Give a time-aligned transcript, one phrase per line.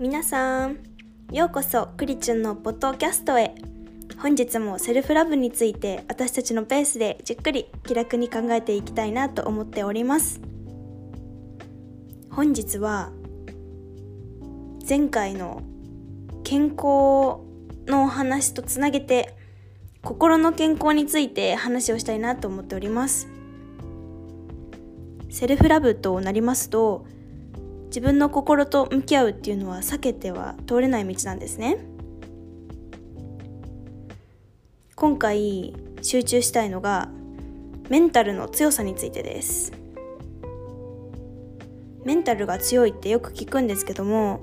[0.00, 0.78] 皆さん
[1.30, 3.54] ようこそクリチュンのポッドキャストへ。
[4.18, 10.40] 本日もセルフラブについて私たちのペースでじっくり気楽に考えていきたいなと思っております。
[12.30, 13.12] 本日は
[14.88, 15.62] 前回の
[16.44, 17.44] 健康
[17.86, 19.36] のお話とつなげて
[20.02, 23.28] 心の健康について話をしたいなと思っております。
[25.28, 27.04] セルフラブとなりますと
[27.90, 31.78] 自分の心と向き合うっていうのは避けては通れない道なんですね。
[34.94, 37.08] 今回集中したいのが
[37.88, 39.72] メンタルの強さについてです。
[42.04, 44.40] メンタルが強いってよく聞くんですけども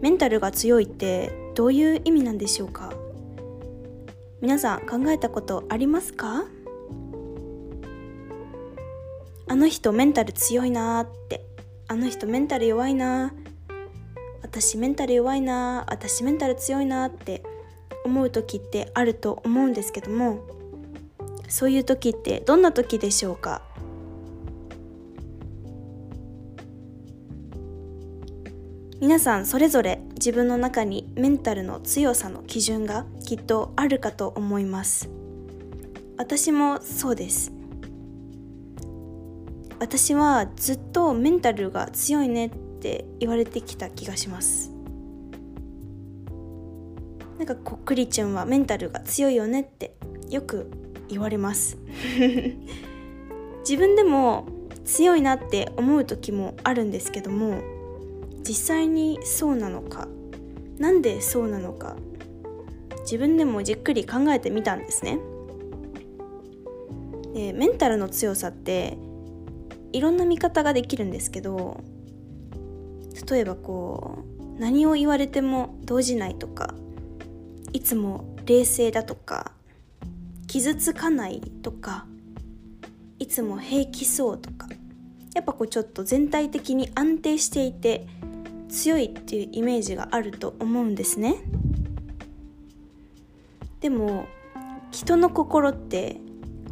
[0.00, 2.94] メンタルが強いってどういう意味なんでしょうか？
[4.40, 6.46] 皆さん考えたことありますか？
[9.46, 11.47] あの人メンタル強いなーって。
[11.90, 13.32] あの人メンタル弱いな。
[14.42, 15.86] 私メンタル弱いな。
[15.88, 17.42] 私メンタル強いなって
[18.04, 20.40] 思う時ってあると思うんですけども
[21.48, 23.62] そういう時ってどんな時でしょうか？
[29.00, 35.08] 皆さんそれぞれ自分の中にメンタルの強さの基準がきっとあるかと思います。
[36.18, 37.52] 私もそうです。
[39.80, 44.72] 私はずっとメンタルが強いねって言われてきた気がします。
[47.38, 49.94] なんかこっくりちゃんはメンタルが強いよねって
[50.28, 50.68] よく
[51.08, 51.78] 言われます。
[53.60, 54.46] 自分でも
[54.84, 57.60] 強いなって思う時もあるんですけども
[58.40, 60.08] 実際にそうなのか
[60.78, 61.96] なんでそうなのか
[63.02, 65.18] 自分でもじっくり考えてみたんですね。
[67.34, 68.98] でメンタルの強さって
[69.92, 71.80] いろんな見方ができるんですけど
[73.30, 74.24] 例えばこ
[74.56, 76.74] う何を言われても動じないとか
[77.72, 79.52] いつも冷静だとか
[80.46, 82.06] 傷つかないとか
[83.18, 84.68] いつも平気そうとか
[85.34, 88.06] やっぱこうちょっと全体的に安定していて
[88.68, 91.36] 強いっていうイメージがあると思うんですね。
[93.80, 94.26] でも
[94.90, 96.20] 人の心って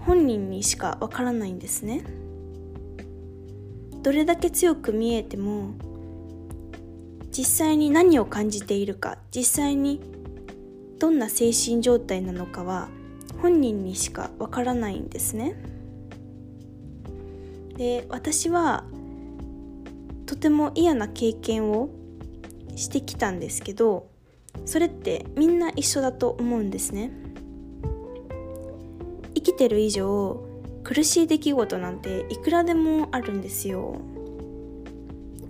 [0.00, 2.05] 本人にしかわからないんですね。
[4.06, 5.75] どれだけ強く見えても
[7.37, 10.00] 実際に何を感じているか実際に
[11.00, 12.89] どんな精神状態なのかは
[13.43, 15.56] 本人にしかわからないんですね。
[17.77, 18.84] で私は
[20.27, 21.91] とても嫌な経験を
[22.77, 24.06] してきたんですけど
[24.67, 27.11] それってみんな一緒だと思うんですね。
[29.34, 30.46] 生きてる以上
[30.87, 34.01] 苦しい出来事なんていくらでもあるんですよ。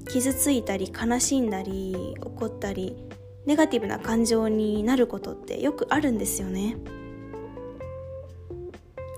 [0.09, 2.97] 傷ついたり悲しんだり怒ったり
[3.45, 6.79] ネガティブな感情になることってよくあるんですよね。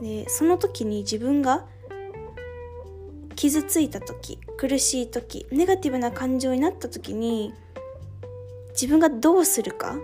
[0.01, 1.67] でその時に自分が
[3.37, 7.55] 傷ついた時苦しい時ネガティブな感情になった時に
[8.71, 9.95] 自分がどうするか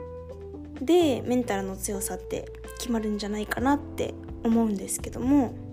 [0.81, 4.15] でメンタルの強さって決まるんじゃないかなって
[4.45, 5.64] 思うんですけども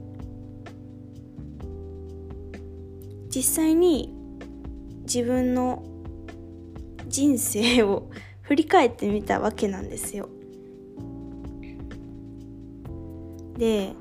[3.34, 4.14] 実際に
[5.04, 5.84] 自分の
[7.08, 8.10] 人生を
[8.42, 10.30] 振り返ってみたわけなんですよ。
[13.58, 13.94] で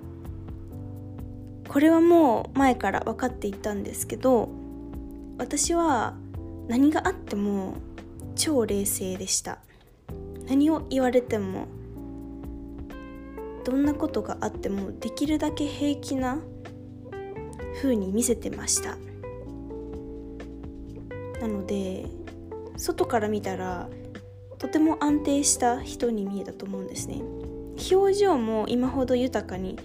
[1.69, 4.49] これはもう前から分かっていたんですけど
[5.39, 6.15] 私は
[6.67, 7.75] 何があっても
[8.35, 9.59] 超冷静でした
[10.49, 11.67] 何を言われても
[13.65, 16.41] どんなことがあってもできるだけ平気な
[17.83, 18.97] 風に見せてました
[21.41, 22.07] なので
[22.77, 23.89] 外から見たら
[24.59, 27.23] とても安定した人に見えたと思うんですね。
[27.91, 29.79] 表情も今ほど豊かに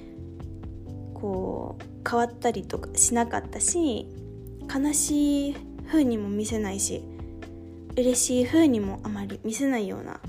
[1.14, 4.08] こう変わったりとかしなかったし
[4.74, 5.56] 悲しい
[5.88, 7.04] 風にも見せないし
[7.96, 10.20] 嬉しい風にもあまり見せないような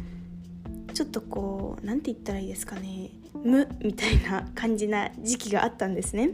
[0.95, 6.31] ちょっとこう何て言ったらいいですかね無みたいな感じな時期があったんですね。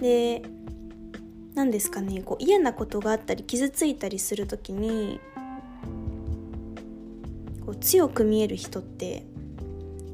[0.00, 0.42] で
[1.54, 5.20] 何ですかねこう嫌なことがあったり傷ついたりする時に
[7.64, 9.24] こう強く見える人って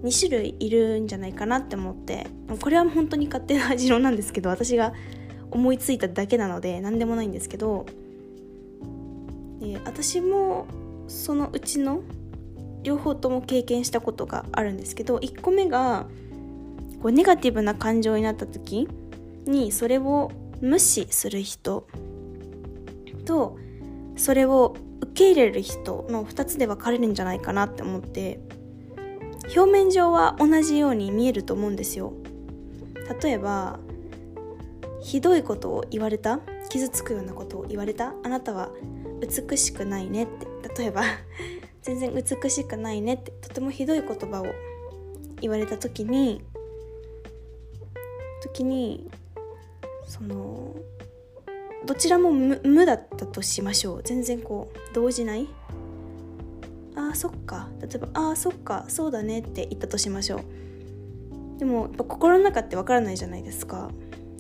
[0.03, 2.27] 2種類いるんじゃないかなって思って
[2.61, 4.93] これは本当に勝手な持論なんですけど私が
[5.51, 7.87] 思いついただけなので何でもないんですけど
[9.61, 10.67] で私も
[11.09, 12.03] そのうちの
[12.83, 16.07] 両方とも経験したことがあるんですけど1個目が
[17.03, 18.89] こうネガティブな感情になった時
[19.47, 21.87] にそれを無視する人
[23.25, 23.59] と
[24.17, 28.41] それを受け入れる人の2つで分かれるんじゃないかなって思って
[29.57, 32.13] 表面上は同じように見えると思うんですよ。
[33.23, 33.81] 例えば
[35.01, 36.41] ひどいことを言われた？
[36.69, 38.15] 傷つくようなことを言われた？
[38.23, 38.71] あなたは
[39.21, 40.47] 美しくないねって。
[40.83, 41.03] 例えば
[41.83, 43.33] 全然美しくないねって。
[43.41, 44.47] とてもひどい言葉を
[45.41, 46.43] 言われた時に
[48.43, 49.11] 時に
[50.11, 50.75] その
[51.87, 54.03] どちらも無だったとしましょう。
[54.03, 55.49] 全然こう動じない。
[56.97, 57.69] あーそっか。
[57.81, 58.85] 例えば「あーそっか。
[58.89, 61.59] そうだね」って言ったとしましょう。
[61.59, 63.91] でもやっぱ心の中ってわからないじゃないですか。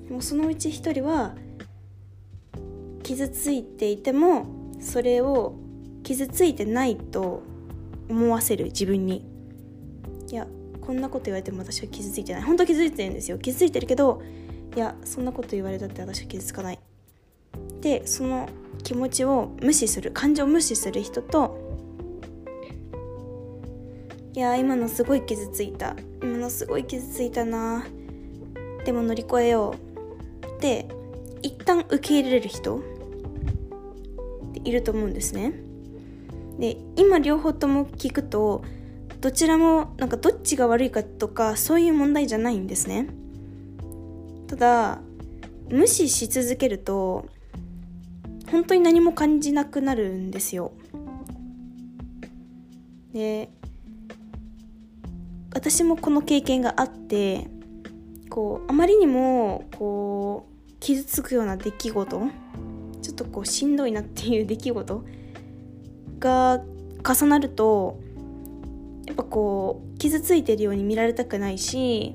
[0.09, 1.35] でもそのうち一人は
[3.05, 4.47] 傷ついていても
[4.81, 5.55] それを
[6.03, 7.43] 傷ついてないと
[8.09, 8.65] 思わせる。
[8.67, 9.25] 自分に。
[10.31, 10.49] いや
[10.81, 12.43] こんなこと言われても私は傷ついてない。
[12.43, 13.39] 本当傷ついてるんですよ。
[13.39, 14.21] 傷ついてるけど
[14.77, 16.79] いやそんなこと言われたって私は傷つかない。
[17.81, 18.49] でその
[18.83, 21.59] 気持ちを無視する感情を無視する人と
[24.33, 25.97] いや今のすごい傷ついた。
[26.23, 27.85] 今のすごい傷ついたな。
[28.85, 29.75] でも乗り越えよ
[30.43, 30.47] う。
[30.47, 30.87] って
[31.43, 32.81] 一旦受け入れる人っ
[34.53, 35.55] ていると思うんですね。
[36.59, 38.63] で今両方とも聞くと
[39.21, 43.09] どちらもなんかどっちが悪いかとかそういう問題じゃないんですね。
[44.51, 44.99] ただ
[45.69, 47.29] 無視し続けると
[48.51, 50.73] 本当に何も感じなくなるんですよ。
[53.13, 53.49] で
[55.55, 57.47] 私もこの経験があって
[58.29, 62.21] こうあまりにもこう傷つくような出来事
[63.03, 65.05] ちょっとこうしんどいなっていう出来事
[66.19, 66.61] が
[67.09, 68.01] 重なると
[69.07, 72.15] やっぱこう傷ついてるように見られたくないし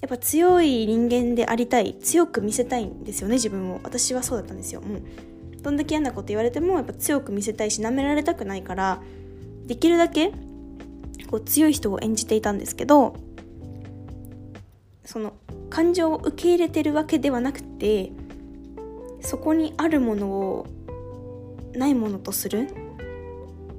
[0.00, 3.80] やっぱ強い人間でありたい強く見せたいんですよね自分を。
[3.82, 4.80] 私はそうだったんですよ。
[4.80, 5.02] もう
[5.62, 9.02] どんだけ嫌なこと言われてもやっぱ強く見せたいし舐められたくないから
[9.66, 10.32] できるだけ
[11.30, 13.14] こう強い人を演じていたんですけど
[15.04, 15.34] その
[15.68, 18.10] 感情を受け入れてるわけではなくて
[19.20, 20.66] そこにあるものを
[21.74, 22.68] ないものとする。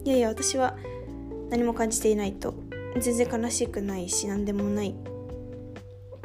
[0.04, 0.78] いやいや私は
[1.50, 2.54] 何も感じていないと
[3.00, 4.96] 全然悲しくないし何でもない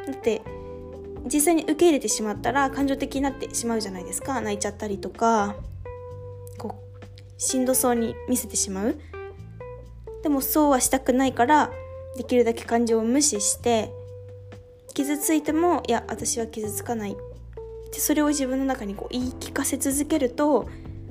[0.07, 0.41] だって
[1.31, 4.39] 実際に受け入れてしまったら感情的になってしまうじゃないですか。
[4.39, 5.55] 泣いちゃったりとか
[6.57, 8.95] こうしんどそうに見せてしまう。
[10.23, 11.69] でもそうはしたくないから
[12.15, 13.91] できるだけ感情を無視して
[14.93, 17.17] 傷ついてもいや私は傷つかない。
[17.91, 20.69] でそれを自分の中にこう言い聞かせ続けると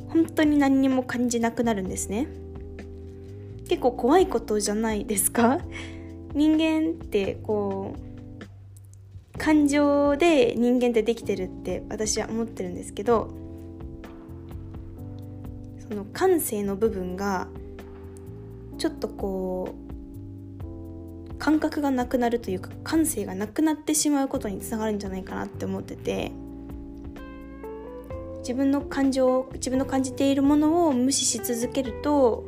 [0.09, 2.29] 本当に何にも感じなくなるんですね。
[3.69, 5.59] 結構怖いことじゃないですか。
[6.33, 8.16] 人間ってこう
[9.39, 13.29] 感情で人間ってできてるって私は思ってるんですけど
[15.89, 17.49] その感性の部分が
[18.79, 19.75] ちょっとこ
[21.31, 26.33] う感覚がなくなるというか感性がなくなってしまうことにつながるんじゃないかなって思ってて
[28.39, 32.45] 自分の感情自分の感じているものを無視し続けると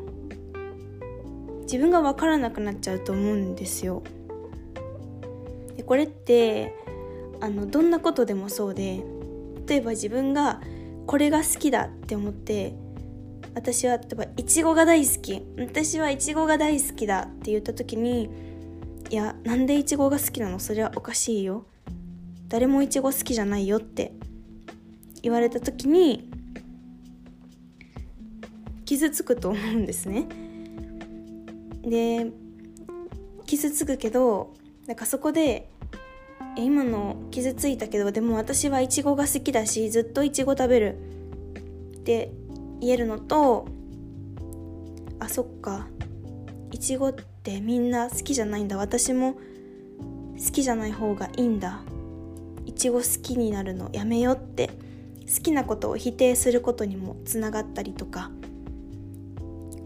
[1.63, 4.03] 自分が分からなくなっちゃうと思うんですよ。
[5.89, 6.75] これって
[7.41, 9.03] あのどんなことでもそうで
[9.67, 10.61] 例えば自分が
[11.07, 12.75] これが好きだって思って
[13.55, 18.29] 私は例えばいちごが大好き私はいちごが大好きだって言った時に
[19.09, 20.59] いやなんでいちごが好きなの？
[20.59, 21.65] それはおかしいよ。
[22.49, 24.13] 誰もいちご好きじゃないよって
[25.23, 26.31] 言われた時に
[28.85, 30.29] 傷つくと思うんですね。
[31.83, 32.31] で
[33.47, 34.53] 傷つくけど
[34.87, 35.71] なんかそこで
[36.63, 40.99] 今の傷ついたけどでも私はいちごが好きだしずっといちご食べる
[41.99, 42.33] って
[42.81, 43.67] 言えるのと
[45.21, 45.89] あそっか。
[46.71, 48.77] いちごってみんな好きじゃないんだ。
[48.77, 51.81] 私も好きじゃない方がいいんだ。
[52.67, 54.71] いちご好きになるのやめよって。
[55.29, 58.31] 好きなことを否定することにもつながったりとか。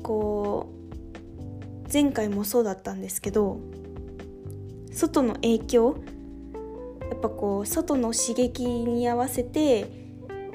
[0.03, 0.69] こ
[1.87, 3.61] う前回もそうだったんですけど
[4.91, 5.97] 外の影響
[7.23, 9.87] ぱこう外の刺激に合わせて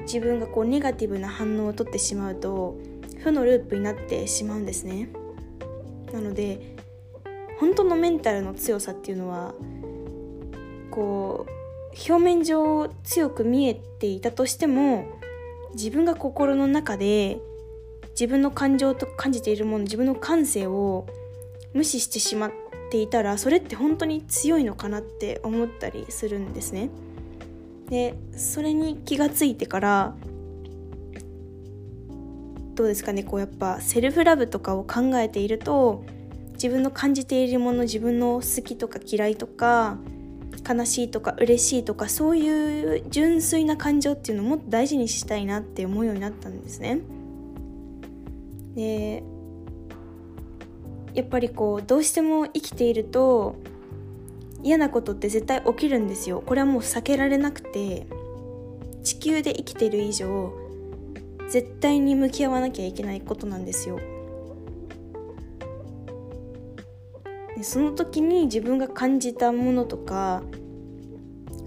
[0.02, 2.78] 自分がこうネガティブな反応をとってしまうと
[3.22, 5.10] 負のループになってしまうんですね。
[6.12, 6.76] なので
[7.58, 9.54] 本当のメンタルの強さっていうのは
[10.90, 15.06] こう表面上強く見えていたとしても
[15.74, 17.38] 自分が心の中で
[18.10, 21.06] 自分の感情と感じているもの自分の感性を
[21.74, 22.52] 無視してしまっ
[22.88, 26.90] ていたらそれって本当に強いのかなって思ったりするんですね。
[27.88, 30.14] でそれに気がついてから
[32.74, 36.04] どうですかねこうやっぱセルフラブとかを考えていると
[36.52, 39.98] 自分の感じているもの自分の好きとか嫌いとか
[40.68, 47.00] 悲しいとか嬉しいとかそういう純粋な感情っていうのをもっと大事にしたいなって思うようになったんですね。
[48.74, 49.22] で
[51.14, 53.56] やっぱりこうどうしても生きていると
[54.62, 56.42] 嫌なことって絶対起きるんですよ。
[56.44, 58.06] これはもう避けられなくて
[59.02, 60.52] 地球で生きてる以上
[61.48, 63.98] 絶対に向き合わなきゃいけないことなんですよ。
[67.56, 70.42] でその時に自分が感じたものとか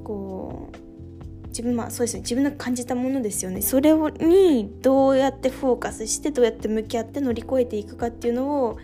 [0.04, 2.22] こう自分まあそうですね。
[2.22, 3.62] 自分が感じたものですよね。
[3.62, 8.78] それをにどうやってフォーカスしてどうやって向き合って乗り越えていくかっていうのを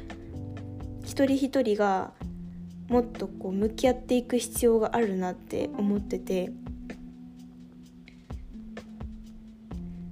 [1.18, 2.12] 一人一人が
[2.90, 6.52] もっとこう向き合っていく必要があるなって思ってて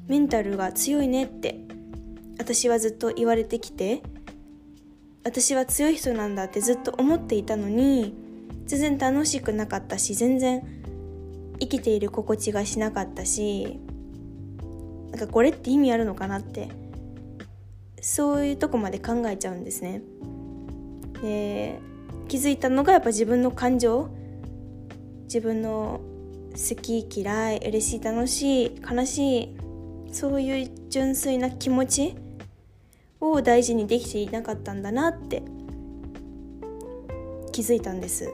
[0.08, 1.60] メンタルが強いねって
[2.40, 4.02] 私はずっと言われてきて
[5.24, 8.16] 私は強い人なんだってずっと思っていたのに
[8.66, 10.64] 全然楽しくなかったし全然
[11.60, 13.80] 生きている心地がしなかったし
[15.12, 16.70] なんかこれって意味あるのかなって
[18.02, 20.02] そういうとこまで考えちゃうんですね。
[21.22, 21.79] で
[22.27, 24.10] 気づいたのがやっぱ自分の感情。
[25.25, 26.01] 自分の
[26.51, 29.57] 好き嫌い嬉しい楽しい悲しい
[30.12, 32.15] そういう純粋な気持ち
[33.19, 35.43] を大事にできていなかったんだなって
[37.51, 38.31] 気づいたんです。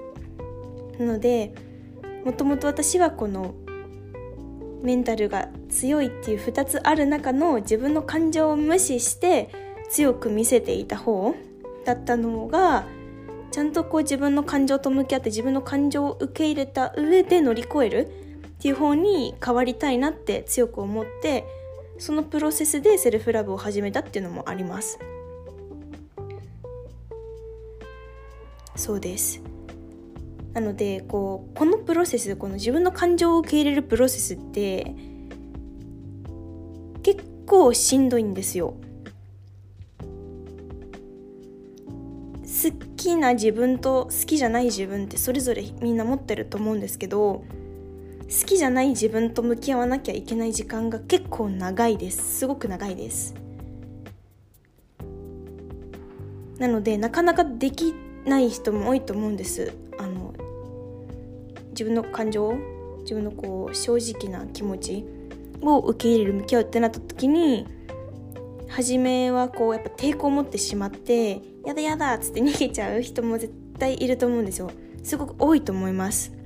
[1.00, 1.56] なので
[2.26, 3.56] もともと私はこの
[4.84, 9.50] メンタルが強いっていう2つある中の自分の感情を無視して
[9.90, 11.34] 強く見せていた方
[11.86, 12.86] だったのが
[13.52, 18.08] ちゃんとこう自分の感情と向き合って自分の感情を受け入れた上で乗り越える
[18.48, 21.46] っていう方に変わりたいなって強く思って
[21.98, 25.00] そのプロセスでセルフラブを始めたっていうのもあります。
[28.76, 29.42] そうです。
[30.54, 34.96] なのでこうこのプロセスこの自分の感情を受け入れるプロセスって
[37.04, 38.76] 結構しんどいんですよ。
[42.62, 47.44] 好きな自分と好きじゃない自分ってそれぞれみんな持ってると思うんですけど
[48.32, 52.40] 好きじゃない自分と向き合わなきゃいけない時間が結構長いです。
[52.40, 53.34] すごく長いです。
[56.58, 57.94] なのでなかなかでき
[58.26, 59.74] ない人も多いと思うんです。
[59.98, 60.34] あの
[61.72, 62.54] 自分の感情
[63.02, 65.06] 自分のこう正直な気持ち
[65.62, 67.66] を受け入れる向き合うってなった時に
[68.72, 74.72] 初めはこうやっぱ抵抗を持ってしまってやだやだっつって逃げちゃう人も絶対いると思うんですよ
[75.04, 76.42] すごく多いと思いますだか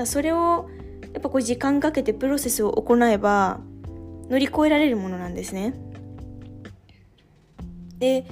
[0.00, 0.68] らそれを
[1.12, 3.60] やっぱこう時間かけてプロセスを行えば
[4.28, 5.74] 乗り越えられるものなんですね。
[7.98, 8.24] で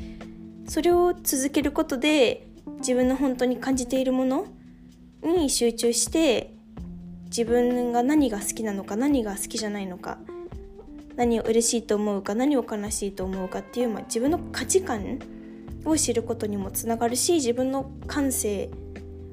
[0.66, 2.46] それを続けることで
[2.78, 4.46] 自分の本当に感じているもの
[5.22, 6.54] に集中して
[7.24, 10.18] 自分が何が好きなのか何が好きじゃないのか
[11.18, 15.18] 何を嬉しいと思うか何を悲しいと思うかっていう、まあ、自分の価値観
[15.84, 18.70] を知ることにもつながるし自分の感性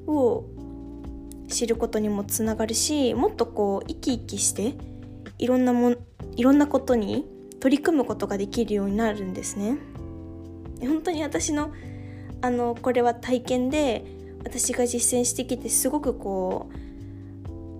[0.08, 0.44] を
[1.48, 4.74] 知ることにもつながるしもっとこう生き生きして
[5.38, 5.94] いろんなも
[6.34, 7.24] いろんなことに
[7.60, 9.78] 取り組むことができるようになるんですね。
[10.80, 11.72] 本当に私の
[12.42, 14.04] あのこれは体験で
[14.44, 16.68] 私が実践してきてすごくこ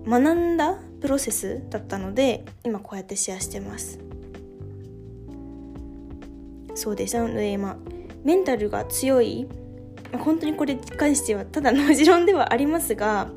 [0.05, 3.99] う学んだプロセスだったので今こうやってシェアしてます。
[6.75, 7.77] そうですなので、まあ、
[8.23, 9.47] メンタルが強い
[10.19, 13.29] 本当にこれに関してはただの持論ではありますが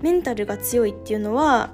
[0.00, 1.70] メンタルが強いっていうのは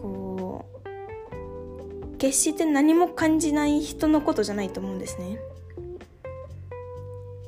[0.00, 5.38] こう決して何も感じない人のことじゃないと思うんですね。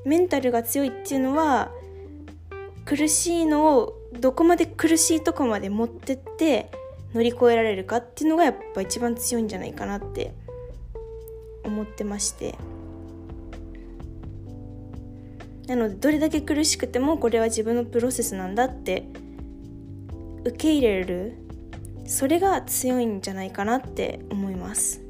[0.04, 1.70] メンタルが強いっていうのは
[2.84, 6.70] 苦しいのをどこまで苦しいとこまで持ってって
[7.14, 10.34] 乗り越えられるかっていうのがやっぱ一番強いんじゃないかなって
[11.64, 12.56] 思ってまして。
[15.70, 19.04] なのでどれだけ苦しくてもこれは自分のプロセスなんだって
[20.44, 21.36] 受け入れる
[22.06, 25.00] それが強いんじゃないかなって思います、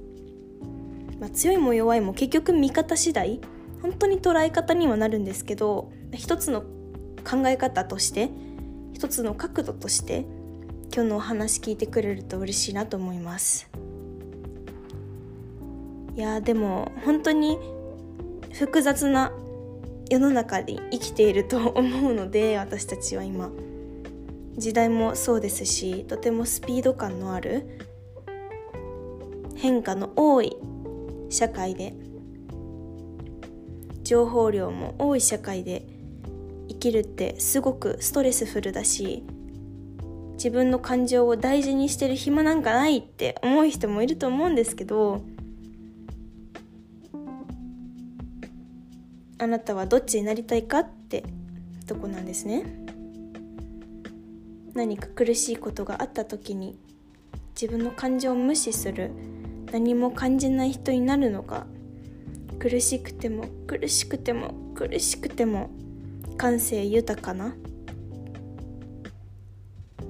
[1.19, 3.41] まあ、強いも弱いも結局見方次第
[3.81, 8.31] 本当に捉え方にはなるんですけど一つの考え方として
[9.01, 10.27] 一つの角度として
[10.95, 13.71] 今日のお話聞いてくれると嬉しいなと思います。
[16.15, 17.59] いやでも本当に
[18.53, 19.33] 複雑な
[20.11, 23.51] 世の中で生きていると思うので私たちは今。
[24.59, 27.81] 時代もそうですしとてもスピード感のある
[29.57, 30.59] 変化の多い
[31.31, 31.95] 社会で
[34.03, 35.90] 情報量も多い社会で
[36.81, 39.23] きるってすごくストレスフルだし
[40.33, 45.23] 自分の感情を大事にしてる暇なんかないって思う人もいると思うんですけど
[49.39, 51.25] あなたはどっちになりたいかって
[51.87, 52.63] とこなんですね。
[54.75, 56.79] 何か苦しいことがあった時に
[57.61, 59.11] 自分の感情を無視する
[59.73, 61.67] 何も感じない人になるのか
[62.59, 65.71] 苦しくても苦しくても苦しくても
[66.41, 67.55] 感性豊かな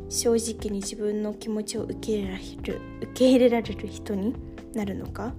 [0.09, 4.37] 正直に自分の気持ちを受け入れられる受け入れられる人に
[4.73, 5.35] なるのか。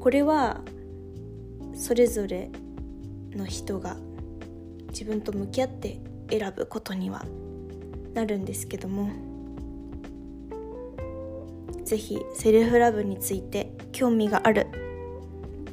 [0.00, 0.62] これは
[1.74, 2.50] それぞれ
[3.32, 3.98] の人が
[4.88, 7.22] 自分と向き合って選ぶことには
[8.14, 9.10] なるんですけども
[11.84, 14.68] 是非セルフラブについて興味がある。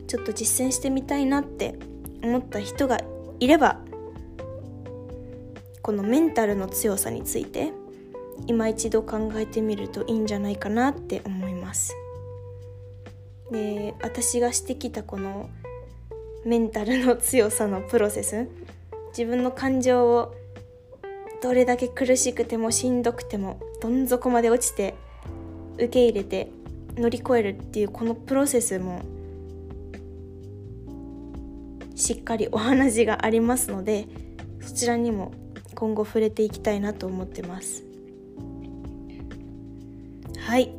[0.08, 1.80] ちょっと実践してみたいなって
[2.24, 3.00] 思った人が
[3.40, 3.80] いれば
[5.82, 7.74] このメンタルの強さについて
[8.48, 11.96] 今一度考えてみるといいんじゃないかなって思います。
[13.52, 15.50] で私がしてきたこの
[16.46, 18.48] メンタルの強さのプロセス
[19.10, 20.34] 自分の感情を
[21.42, 24.96] どれだけ苦しくてもしんどくてもどん底まで落ちて
[25.76, 26.50] 受け入れて
[26.96, 29.02] 乗り越えるっていうこのプロセスも
[32.02, 34.08] しっかりお話がありますので
[34.60, 35.34] そちらにも
[35.76, 37.84] 今後触れていきたいなと思ってます。
[40.40, 40.74] はい。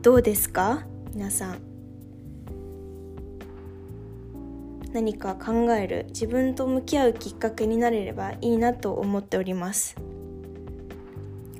[0.00, 0.86] どうですか？
[1.12, 1.58] 皆さん。
[4.92, 6.06] 何か考える？
[6.08, 9.96] 自分と向き合うきっかけになれればいいなと思っております。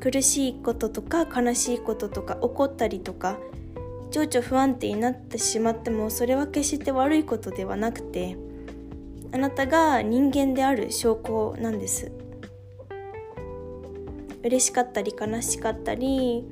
[0.00, 3.38] 苦しいこととか悲しいこととか怒ったりとか
[4.11, 8.37] 情緒不安定になってしまってもそれは決して悪いことではなくて
[9.33, 12.12] あなたが人間である証拠なんです。
[14.43, 16.45] 嬉しかったり悲しかったり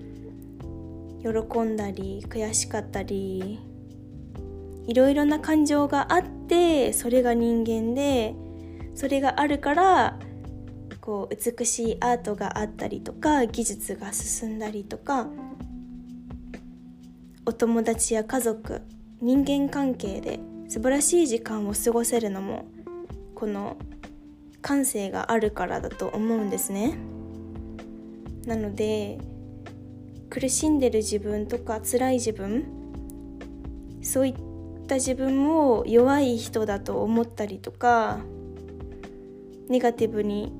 [1.22, 3.58] 喜んだり悔しかったり
[4.86, 8.34] いろいろな感情があってそれが人間で
[8.94, 10.18] それがあるから
[11.00, 15.28] こう美しいアートがあったりとか技術が進んだりとか
[17.44, 18.82] お友達や家族
[19.20, 22.66] 人間関係で素晴らしい時間を過ごせるのも
[23.34, 23.76] この
[24.62, 26.98] 感性があるからだと思うんですね。
[28.46, 29.18] なので
[30.30, 32.64] 苦しんでる自分とか辛い自分
[34.02, 34.34] そういっ
[34.86, 38.18] た自分を弱い人だと思ったりとか
[39.68, 40.52] ネガティブに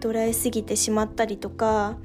[0.00, 1.98] 捉えすぎてしまったりとか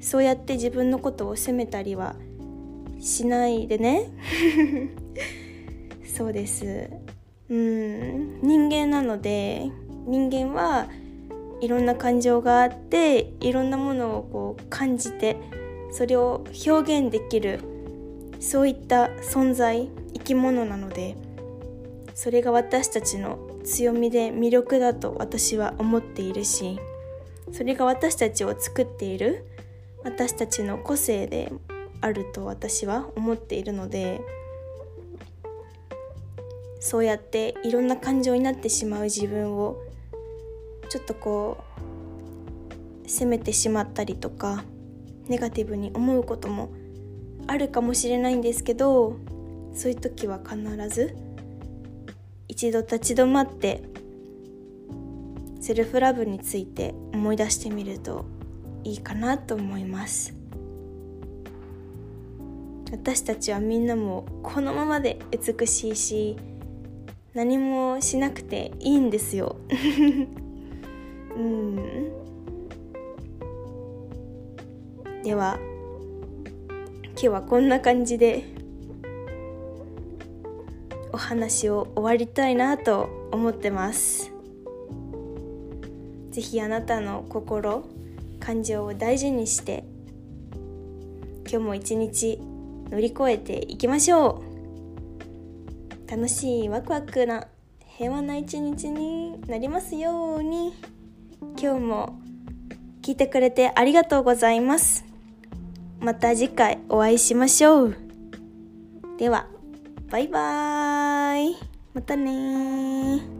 [0.00, 2.16] そうやって自分のことを責めたりは
[3.00, 4.10] しないでね。
[6.08, 6.90] そうです。
[7.50, 8.40] うん。
[8.42, 9.70] 人間なので
[10.06, 10.88] 人間は
[11.60, 15.36] いろんな感情があっていろんなものをこう感じて
[15.90, 17.60] それを表現できる
[18.40, 21.16] そういった存在生き物なので
[22.14, 26.78] それが私たちの強みで魅力だと私は思っているし
[27.52, 29.44] それが私たちを作っている
[30.04, 31.52] 私たちの個性で
[32.00, 34.20] あると私は思っているので
[36.80, 39.78] そうやっていろんな感情になってしまう自分を
[40.88, 41.58] ちょっとこ
[43.04, 44.64] う責めてしまったりとか
[45.28, 46.70] ネガティブに思うことも
[47.46, 49.16] あるかもしれないんですけど
[49.74, 51.16] そういう時は必ず
[52.48, 53.82] 一度立ち止まって
[55.60, 58.24] セルフラブについて思い出してみると
[58.84, 60.34] いいかなと思います。
[62.90, 66.36] 私たちはみんなもこのままで美しいし
[67.38, 69.54] 何もしなくていいんですよ。
[71.36, 71.76] うん。
[75.22, 75.56] では
[77.12, 78.42] 今日はこんな感じで
[81.12, 84.32] お話を終わりたいなと思ってます。
[86.32, 87.84] 是非あなたの心
[88.40, 89.84] 感情を大事にして
[91.48, 92.40] 今日も一日
[92.90, 94.47] 乗り越えていきましょう。
[96.10, 97.46] 楽しいワクワクな
[97.96, 100.74] 平和な一日になりますように
[101.60, 102.18] 今日も
[103.02, 105.08] 聞いてくれてありがとうございます
[106.00, 107.96] また次回お会いしましょう。
[109.18, 109.48] では、
[110.10, 111.56] バイバーイ。
[111.92, 113.37] またね